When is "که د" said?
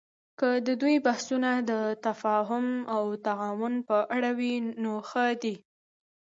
0.39-0.69